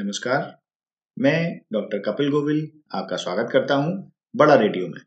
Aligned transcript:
नमस्कार। 0.00 0.44
मैं 1.16 1.60
डॉक्टर 1.72 1.98
कपिल 2.00 2.28
गोविल 2.30 2.60
आपका 2.94 3.16
स्वागत 3.16 3.48
करता 3.52 3.74
हूँ 3.74 3.90
बड़ा 4.34 4.54
रेडियो 4.54 4.86
में। 4.86 5.00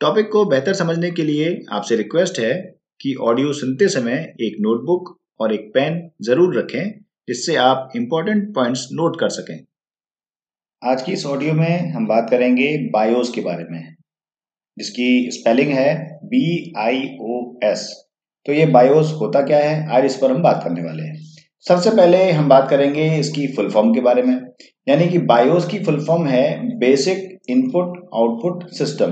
टॉपिक 0.00 0.30
को 0.32 0.44
बेहतर 0.44 0.74
समझने 0.74 1.10
के 1.10 1.22
लिए 1.22 1.48
आपसे 1.72 1.96
रिक्वेस्ट 1.96 2.38
है 2.40 2.52
कि 3.00 3.14
ऑडियो 3.22 3.52
सुनते 3.52 3.88
समय 3.88 4.14
एक 4.40 4.56
नोटबुक 4.60 5.10
और 5.40 5.52
एक 5.54 5.70
पेन 5.74 6.00
ज़रूर 6.22 6.58
रखें, 6.58 6.90
जिससे 7.28 7.56
आप 7.56 7.92
इंपॉर्टेंट 7.96 8.54
पॉइंट्स 8.54 8.86
नोट 8.92 9.18
कर 9.20 9.28
सकें। 9.28 9.58
आज 10.82 11.02
की 11.02 11.12
इस 11.12 11.26
ऑडियो 11.26 11.54
में 11.54 11.90
हम 11.92 12.06
बात 12.06 12.30
करेंगे 12.30 12.76
बायोस 12.92 13.32
के 13.34 13.40
बारे 13.40 13.64
में, 13.70 13.94
जिसकी 14.76 15.30
स्पेलिंग 15.32 15.72
है 15.72 15.94
बी 16.24 16.72
आई 16.78 17.02
ओ 17.22 17.42
एस 17.64 17.86
तो 18.46 18.52
ये 18.52 18.66
बायोस 18.68 19.12
होता 19.12 19.42
क्या 19.42 19.58
है? 19.58 19.88
आज 19.88 20.04
इस 20.04 20.16
पर 20.16 20.30
हम 20.30 20.42
बात 20.42 20.64
करने 20.64 20.82
वाले 20.82 21.02
हैं। 21.02 21.20
सबसे 21.66 21.90
पहले 21.90 22.30
हम 22.30 22.48
बात 22.48 22.68
करेंगे 22.70 23.04
इसकी 23.16 23.46
फुल 23.56 23.68
फॉर्म 23.70 23.92
के 23.94 24.00
बारे 24.00 24.22
में, 24.22 24.34
यानी 24.86 25.08
कि 25.08 25.18
बायोस 25.26 25.66
की 25.66 25.78
फुल 25.78 25.98
फॉर्म 26.06 26.26
है 26.26 26.78
बेसिक 26.78 27.50
इनपुट 27.50 27.98
आउटपुट 28.14 28.68
सिस्टम 28.70 29.10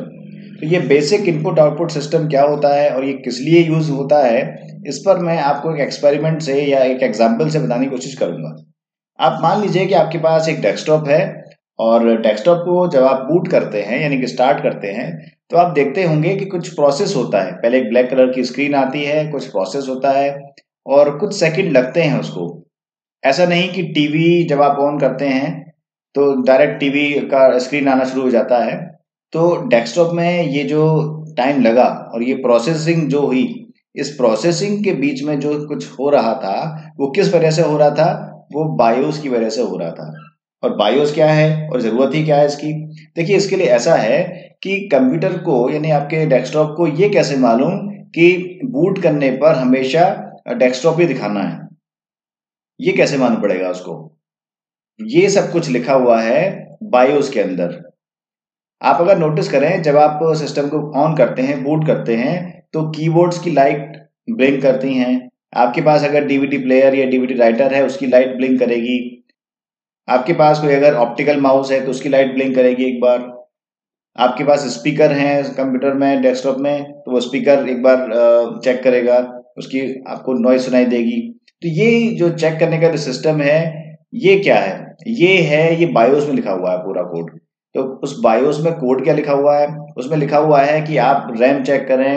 तो 0.61 0.67
ये 0.67 0.79
बेसिक 0.87 1.29
इनपुट 1.29 1.59
आउटपुट 1.59 1.91
सिस्टम 1.91 2.27
क्या 2.29 2.43
होता 2.45 2.75
है 2.75 2.89
और 2.91 3.05
ये 3.05 3.13
किस 3.15 3.39
लिए 3.41 3.61
यूज़ 3.61 3.91
होता 3.91 4.19
है, 4.25 4.41
इस 4.87 4.99
पर 4.99 5.19
मैं 5.19 5.39
आपको 5.41 5.75
एक 5.75 5.81
एक्सपेरिमेंट 5.81 6.41
से 6.43 6.61
या 6.63 6.81
एक 6.85 7.03
एग्ज़ाम्पल 7.03 7.49
से 7.49 7.59
बताने 7.59 7.85
की 7.85 7.91
कोशिश 7.91 8.15
करूँगा। 8.17 8.55
आप 9.19 9.39
मान 9.43 9.61
लीजिए 9.63 9.87
कि 9.87 9.95
आपके 9.95 10.19
पास 10.19 10.49
एक 10.49 10.61
डेस्कटॉप 10.61 11.09
है 11.09 11.21
और 11.79 12.09
डेस्कटॉप 12.19 12.59
को 12.61 12.87
जब 12.89 13.05
आप 13.05 13.27
बूट 13.31 13.49
करते 13.49 13.83
हैं, 13.83 14.01
यानी 14.03 14.19
कि 14.21 14.27
स्टार्ट 14.29 14.63
करते 14.63 14.89
हैं 14.89 15.11
तो 15.51 15.57
आप 15.57 15.73
देखते 15.75 16.03
होंगे 16.05 16.35
कि 16.37 16.45
कुछ 16.47 16.75
प्रोसेस 16.75 17.15
होता 17.17 17.43
है। 17.43 17.53
पहले 17.55 17.79
एक 17.79 17.89
ब्लैक 17.89 18.11
कलर 18.11 18.33
की 18.33 18.45
स्क्रीन 18.45 18.75
आती 18.77 19.05
है, 19.05 19.27
कुछ 19.29 19.47
प्रोसेस 19.47 19.87
होता 19.89 20.11
है। 20.11 20.31
और 20.91 21.17
कुछ 21.19 21.35
सेकंड 21.37 21.73
लगते 21.73 22.03
हैं 22.03 22.21
उसको। 22.21 22.67
ऐसा 23.25 23.47
नहीं 23.47 23.69
कि 23.69 23.83
टीवी 23.83 24.45
जब 24.45 24.63
आप 24.63 24.79
ऑन 24.79 24.99
करते 24.99 25.25
हैं 25.25 25.73
तो 26.15 26.43
डायरेक्ट 26.43 26.81
टीवी 26.81 27.09
का 27.29 27.59
स्क्रीन 27.59 27.89
आना 27.89 28.05
शुरू 28.05 28.23
हो 28.23 28.31
जाता 28.31 28.65
है। 28.65 28.77
तो 29.33 29.69
डेस्कटॉप 29.69 30.11
में 30.15 30.47
ये 30.47 30.65
जो 30.65 30.81
टाइम 31.37 31.61
लगा 31.63 32.11
और 32.15 32.23
ये 32.23 32.35
प्रोसेसिंग 32.35 33.09
जो 33.09 33.21
हुई, 33.21 33.73
इस 33.97 34.09
प्रोसेसिंग 34.11 34.85
के 34.85 34.93
बीच 34.93 35.23
में 35.23 35.41
जो 35.41 35.67
कुछ 35.67 35.91
हो 35.91 36.11
रहा 36.11 36.35
था, 36.35 36.93
वो 37.01 37.11
किस 37.11 37.35
वजह 37.35 37.51
से 37.51 37.63
हो 37.63 37.77
रहा 37.79 37.91
था? 37.91 38.27
वो 38.53 38.65
बायोस 38.77 39.19
की 39.19 39.29
वजह 39.29 39.49
से 39.49 39.63
हो 39.63 39.77
रहा 39.77 39.91
था। 39.91 40.13
और 40.63 40.77
बायोस 40.77 41.15
क्या 41.15 41.31
है? 41.31 41.69
और 41.69 41.81
ज़रूरत 41.81 42.15
ही 42.15 42.25
क्या 42.25 42.37
है 42.37 42.47
इसकी? 42.47 42.73
देखिए, 43.17 43.37
इसके 43.37 43.57
लिए 43.57 43.67
ऐसा 43.67 43.95
है 43.95 44.23
कि 44.63 44.89
कंप्यूटर 44.93 45.39
को, 45.39 45.71
यानी 45.71 45.91
आपके 45.91 46.27
डेस्कटॉप 46.27 46.75
को 46.77 46.87
ये 46.87 47.09
कैसे 47.09 47.37
मालूम 47.37 47.79
कि 47.89 48.61
बूट 48.65 49.03
करने 49.03 49.31
पर 49.31 49.55
हमेशा 49.55 50.30
डेस्कटॉप 50.47 51.01
ही 51.01 51.07
दिखाना 51.07 51.43
है। 51.43 51.69
ये 52.81 52.93
कैसे 52.93 53.19
मालूम 53.19 53.41
पड़ेगा 53.43 53.71
उसको? 53.71 53.95
ये 55.01 55.29
सब 55.31 55.51
कुछ 55.53 55.69
लिखा 55.69 55.95
हुआ 55.95 56.21
है 56.21 56.43
बायोस 56.91 57.31
के 57.31 57.41
अंदर। 57.41 57.79
आप 58.83 59.01
अगर 59.01 59.19
नोटिस 59.19 59.51
करें, 59.51 59.83
जब 59.83 59.97
आप 59.97 60.21
सिस्टम 60.37 60.69
को 60.69 60.79
ऑन 61.01 61.17
करते 61.17 61.43
हैं 61.43 61.63
बूट 61.65 61.87
करते 61.87 62.17
हैं 62.17 62.39
तो 62.73 62.83
कीबोर्ड्स 62.91 63.39
की 63.39 63.51
लाइट 63.51 63.97
ब्लिंक 64.31 64.61
करती 64.63 64.95
हैं। 64.95 65.29
आपके 65.53 65.83
पास 65.83 66.05
अगर 66.05 66.25
डीवीडी 66.27 66.59
प्लेयर 66.59 66.95
या 66.95 67.07
डीवीडी 67.07 67.35
राइटर 67.35 67.75
है, 67.75 67.85
उसकी 67.87 68.07
लाइट 68.07 68.37
ब्लिंक 68.37 68.59
करेगी। 68.61 68.99
आपके 70.09 70.33
पास 70.35 70.61
कोई 70.61 70.75
अगर 70.75 70.95
ऑप्टिकल 70.97 71.41
माउस 71.41 71.73
है 71.73 71.85
तो 71.85 71.91
उसकी 71.91 72.09
लाइट 72.09 72.33
ब्लिंक 72.35 72.55
करेगी 72.55 72.85
एक 72.85 73.01
बार। 73.01 73.29
आपके 74.19 74.45
पास 74.45 74.67
स्पीकर 74.71 75.13
हैं 75.13 75.43
कंप्यूटर 75.55 75.95
में 75.95 76.23
डेस्कटॉप 76.23 76.57
में 76.59 76.85
तो 76.85 77.11
वो 77.11 77.21
स्पीकर 77.21 77.69
एक 77.69 77.83
बार 77.83 78.09
चेक 78.65 78.83
करेगा। 78.83 79.19
उसकी 79.57 79.81
आपको 80.09 80.33
नॉइज़ 80.41 80.63
सुनाई 80.63 80.85
देगी। 80.87 81.21
तो 81.63 81.69
ये 81.71 82.07
जो 82.17 82.31
चेक 82.33 82.59
करने 82.61 82.81
का 82.81 82.89
जो 82.89 82.97
सिस्टम 82.99 83.41
है, 83.43 83.59
ये 84.17 84.39
क्या 84.39 84.57
है? 84.57 84.75
ये 85.09 85.37
है, 85.39 85.81
ये 85.81 85.87
बायोस 85.89 86.27
में 86.29 86.35
लिखा 86.35 86.53
हुआ 86.53 86.73
है 86.73 86.79
पूरा 86.79 87.03
कोड 87.05 87.39
तो 87.75 87.83
उस 88.03 88.19
बायोस 88.21 88.59
में 88.61 88.73
कोड 88.75 89.03
क्या 89.05 89.15
लिखा 89.15 89.33
हुआ 89.35 89.57
है? 89.59 89.67
उसमें 89.99 90.17
लिखा 90.19 90.39
हुआ 90.39 90.61
है 90.61 90.81
कि 90.83 90.97
आप 90.99 91.33
रैम 91.37 91.63
चेक 91.65 91.87
करें, 91.89 92.15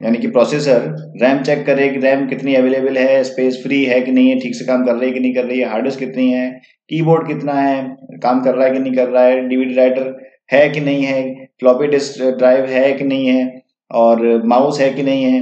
यानी 0.00 0.18
कि 0.18 0.26
प्रोसेसर 0.28 0.82
रैम 1.22 1.42
चेक 1.42 1.64
करे 1.66 1.88
कि 1.88 1.98
रैम 2.00 2.26
कितनी 2.28 2.54
अवेलेबल 2.54 2.98
है 2.98 3.22
स्पेस 3.24 3.60
फ्री 3.62 3.82
है 3.84 4.00
कि 4.00 4.12
नहीं 4.12 4.28
है, 4.28 4.38
ठीक 4.40 4.54
से 4.54 4.64
काम 4.66 4.84
कर 4.86 4.94
रही 4.94 5.08
है 5.08 5.14
कि 5.14 5.20
नहीं 5.20 5.34
कर 5.34 5.44
रही 5.44 5.60
है 5.60 5.68
हार्ड 5.70 5.84
डिस्क 5.84 5.98
कितनी 5.98 6.30
है 6.32 6.50
कीबोर्ड 6.90 7.26
कितना 7.28 7.52
है, 7.52 7.82
काम 8.22 8.42
कर 8.44 8.54
रहा 8.54 8.66
है 8.66 8.72
कि 8.72 8.78
नहीं 8.78 8.94
कर 8.94 9.08
रहा 9.08 9.24
है 9.24 9.40
डीवीडी 9.48 9.74
राइटर 9.74 10.14
है 10.52 10.68
कि 10.70 10.80
नहीं 10.80 11.04
है 11.04 11.22
फ्लॉपी 11.60 11.86
डिस्क 11.88 12.22
ड्राइव 12.38 12.64
है 12.66 12.92
कि 12.92 13.04
नहीं 13.04 13.26
है, 13.26 13.62
और 13.90 14.42
माउस 14.46 14.80
है 14.80 14.90
कि 14.90 15.02
नहीं 15.02 15.24
है। 15.24 15.40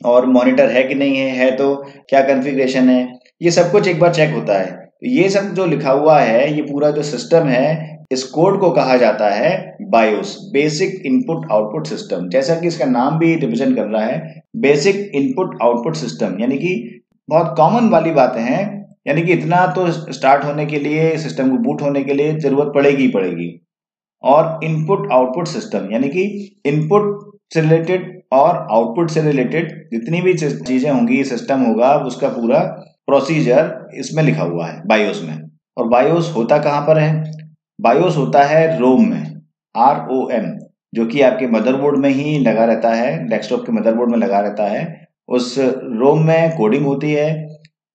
और 0.00 0.26
मॉनिटर 0.26 0.70
है 0.70 0.82
कि 0.82 0.94
नहीं 0.94 1.16
है 1.16 1.28
है 1.36 1.50
तो 1.56 1.74
क्या 2.08 2.20
कॉन्फ़िगरेशन 2.22 2.88
है? 2.88 3.18
ये 3.42 3.50
सब 3.50 3.70
कुछ 3.72 3.88
एक 3.88 4.00
बार 4.00 4.14
चेक 4.14 4.34
होता 4.34 4.58
है। 4.58 4.70
तो 4.72 5.08
ये 5.08 5.28
सब 5.28 5.52
जो 5.54 5.66
लिखा 5.66 5.90
हुआ 5.90 6.18
है, 6.20 6.54
ये 6.56 6.62
पूरा 6.62 6.90
जो 6.90 7.02
सिस्टम 7.02 7.46
है, 7.48 7.96
इस 8.12 8.22
कोड 8.24 8.58
को 8.60 8.70
कहा 8.70 8.96
जाता 8.96 9.28
है 9.30 9.76
BIOS 9.90 10.36
basic 10.52 11.02
input 11.06 11.46
output 11.52 11.86
system 11.86 12.28
जैसा 12.28 12.54
कि 12.54 12.66
इसका 12.66 12.84
नाम 12.84 13.18
भी 13.18 13.34
रिप्रेजेंट 13.34 13.74
कर 13.76 13.86
रहा 13.86 14.04
है 14.04 14.42
बेसिक 14.56 15.10
इनपुट 15.14 15.58
आउटपुट 15.62 15.96
सिस्टम 15.96 16.36
यानी 16.40 16.58
कि 16.58 17.02
बहुत 17.28 17.54
कॉमन 17.56 17.88
वाली 17.88 18.10
बातें 18.10 18.40
हैं। 18.40 18.64
यानी 19.08 19.22
कि 19.22 19.32
इतना 19.32 19.66
तो 19.76 19.90
स्टार्ट 19.90 20.44
होने 20.44 20.66
के 20.66 20.78
लिए 20.78 21.16
सिस्टम 21.18 21.50
को 21.50 21.56
बूट 21.62 21.82
होने 21.82 22.02
के 22.04 22.14
लिए 22.14 22.32
ज़रूरत 22.38 22.72
पड़ेगी 22.74 23.02
ही 23.02 23.08
पड़ेगी। 23.08 23.50
और 24.24 24.60
इनपुट 24.64 25.12
आउटपुट 25.12 25.48
सिस्टम 25.48 25.90
यानी 25.92 26.08
कि 26.08 26.24
इनपुट 26.66 27.34
से 27.54 27.60
रिलेटेड 27.60 28.15
और 28.32 28.56
आउटपुट 28.72 29.10
से 29.10 29.22
रिलेटेड 29.22 29.68
जितनी 29.92 30.20
भी 30.20 30.34
चीज़ें 30.34 30.90
होंगी 30.90 31.22
सिस्टम 31.24 31.60
होगा, 31.60 31.94
उसका 31.96 32.28
पूरा 32.28 32.58
प्रोसीजर 33.08 33.88
इसमें 33.94 34.22
लिखा 34.22 34.42
हुआ 34.44 34.66
है 34.66 34.80
बायोस 34.86 35.22
में। 35.24 35.38
और 35.76 35.88
बायोस 35.88 36.32
होता 36.36 36.58
कहाँ 36.58 36.80
पर 36.82 36.98
है? 36.98 37.24
बायोस 37.78 38.16
होता 38.16 38.42
है 38.44 38.78
रोम 38.78 39.08
में 39.08 39.34
आर 39.74 40.06
ओ 40.12 40.28
एम 40.32 40.44
जो 40.92 41.04
कि 41.06 41.20
आपके 41.22 41.46
मदरबोर्ड 41.48 41.98
में 41.98 42.08
ही 42.10 42.38
लगा 42.40 42.64
रहता 42.64 42.92
है 42.94 43.16
डेस्कटॉप 43.28 43.64
के 43.66 43.72
मदरबोर्ड 43.72 44.10
में 44.10 44.18
लगा 44.18 44.40
रहता 44.40 44.68
है। 44.68 44.84
उस 45.28 45.54
रोम 45.58 46.22
में 46.26 46.56
कोडिंग 46.56 46.84
होती 46.86 47.12
है, 47.12 47.46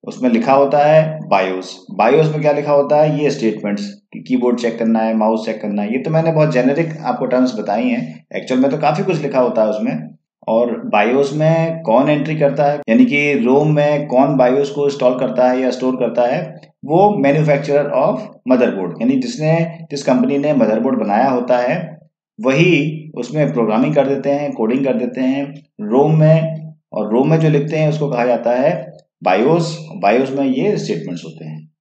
उसमें 0.03 0.29
लिखा 0.29 0.53
होता 0.53 0.77
है 0.79 1.19
बायोस 1.29 1.75
बायोस 1.97 2.31
में 2.31 2.41
क्या 2.41 2.51
लिखा 2.51 2.71
होता 2.71 3.01
है? 3.01 3.23
ये 3.23 3.29
स्टेटमेंट्स 3.31 3.85
कि 4.13 4.19
कीबोर्ड 4.19 4.59
चेक 4.59 4.77
करना 4.79 4.99
है 4.99 5.13
माउस 5.17 5.45
चेक 5.45 5.61
करना 5.61 5.81
है, 5.81 5.93
ये 5.93 5.99
तो 5.99 6.11
मैंने 6.11 6.31
बहुत 6.31 6.51
जेनेरिक 6.53 6.97
आपको 7.01 7.25
टर्म्स 7.25 7.55
बताई 7.59 7.83
हैं। 7.83 8.25
एक्चुअल 8.35 8.61
में 8.61 8.69
तो 8.71 8.77
काफ़ी 8.77 9.03
कुछ 9.03 9.21
लिखा 9.21 9.39
होता 9.39 9.61
है 9.61 9.69
उसमें। 9.69 10.10
और 10.47 10.81
बायोस 10.85 11.33
में 11.33 11.81
कौन 11.81 12.09
एंट्री 12.09 12.35
करता 12.35 12.63
है? 12.63 12.79
यानी 12.89 13.05
कि 13.05 13.33
रोम 13.33 13.75
में 13.75 14.07
कौन 14.07 14.37
बायोस 14.37 14.71
को 14.71 14.85
इंस्टॉल 14.85 15.19
करता 15.19 15.49
है 15.49 15.61
या 15.61 15.71
स्टोर 15.71 15.95
करता 15.95 16.27
है? 16.27 16.61
वो 16.85 17.17
मैन्युफैक्चरर 17.17 17.89
ऑफ़ 17.89 18.21
मदरबोर्ड 18.47 19.01
यानी 19.01 19.15
जिसने, 19.15 19.85
जिस 19.91 20.03
कंपनी 20.03 20.37
ने 20.37 20.53
मदरबोर्ड 20.53 20.99
बनाया 20.99 21.29
होता 21.29 21.57
है, 21.57 21.99
वही 22.41 23.11
उसमें 23.15 23.53
प्रोग्रामिंग 23.53 23.95
कर 23.95 24.07
देते 24.07 24.29
हैं 24.29 24.53
कोडिंग 24.53 24.85
कर 24.85 24.93
देते 24.93 25.21
हैं 25.21 25.53
रोम 25.81 26.19
में। 26.19 26.61
और 26.93 27.11
रोम 27.13 27.29
में 27.29 27.39
जो 27.39 27.49
लिखते 27.49 27.75
हैं, 27.75 27.89
उसको 27.89 28.09
कहा 28.09 28.25
जाता 28.25 28.51
है 28.51 28.93
बायोस 29.23 29.87
बायोस 29.95 30.31
में 30.31 30.45
ये 30.45 30.77
स्टेटमेंट्स 30.77 31.25
होते 31.25 31.45
हैं। 31.45 31.71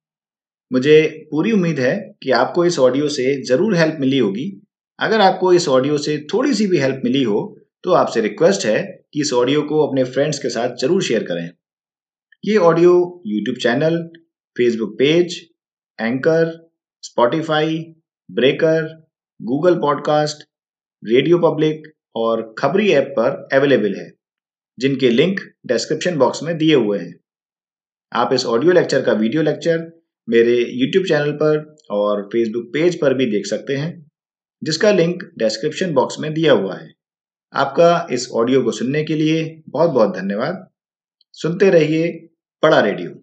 मुझे 0.73 1.27
पूरी 1.31 1.51
उम्मीद 1.51 1.79
है 1.79 2.15
कि 2.23 2.31
आपको 2.31 2.65
इस 2.65 2.79
ऑडियो 2.79 3.07
से 3.07 3.43
ज़रूर 3.43 3.75
हेल्प 3.75 3.97
मिली 3.99 4.17
होगी। 4.17 4.61
अगर 4.99 5.21
आपको 5.21 5.53
इस 5.53 5.67
ऑडियो 5.69 5.97
से 5.97 6.17
थोड़ी 6.33 6.53
सी 6.53 6.67
भी 6.67 6.77
हेल्प 6.77 7.01
मिली 7.05 7.23
हो 7.23 7.57
तो 7.83 7.91
आपसे 7.93 8.21
रिक्वेस्ट 8.21 8.65
है 8.65 8.81
कि 9.13 9.21
इस 9.21 9.31
ऑडियो 9.33 9.61
को 9.61 9.85
अपने 9.87 10.03
फ्रेंड्स 10.05 10.39
के 10.39 10.49
साथ 10.49 10.75
ज़रूर 10.81 11.03
शेयर 11.03 11.23
करें। 11.23 11.49
ये 12.43 12.57
audio 12.59 12.91
YouTube 13.27 13.57
channel 13.57 13.97
Facebook 14.55 14.95
page 14.99 15.39
Anchor 15.99 16.51
Spotify 17.03 17.77
Breaker 18.29 18.87
Google 19.39 19.75
Podcasts 19.75 20.43
Radio 21.03 21.37
Public 21.39 21.91
और 22.15 22.43
खबरी 22.57 22.89
ऐप 22.91 23.13
पर 23.17 23.47
अवेलेबल 23.53 23.95
है, 23.95 24.09
जिनके 24.77 25.09
लिंक 25.09 25.39
डिस्क्रिप्शन 25.67 26.17
बॉक्स 26.17 26.43
में 26.43 26.57
दिए 26.57 26.75
हुए 26.75 26.99
हैं। 26.99 27.13
आप 28.11 28.33
इस 28.33 28.45
ऑडियो 28.45 28.71
लेक्चर 28.71 29.01
का 29.01 29.13
वीडियो 29.15 29.41
लेक्चर 29.43 29.91
मेरे 30.27 30.55
यूट्यूब 30.73 31.05
चैनल 31.05 31.31
पर 31.33 31.75
और 31.91 32.23
फेसबुक 32.33 32.65
पेज 32.73 32.99
पर 33.01 33.13
भी 33.13 33.25
देख 33.27 33.45
सकते 33.45 33.75
हैं, 33.75 33.91
जिसका 34.61 34.91
लिंक 34.91 35.23
डिस्क्रिप्शन 35.39 35.93
बॉक्स 35.93 36.19
में 36.19 36.33
दिया 36.33 36.53
हुआ 36.53 36.75
है। 36.75 36.89
आपका 37.53 38.07
इस 38.11 38.29
ऑडियो 38.31 38.63
को 38.63 38.71
सुनने 38.71 39.03
के 39.03 39.15
लिए 39.15 39.61
बहुत 39.69 39.89
बहुत 39.89 40.15
धन्यवाद। 40.15 40.67
सुनते 41.31 41.69
रहिए 41.69 42.29
पड़ा 42.61 42.79
रेडियो। 42.79 43.20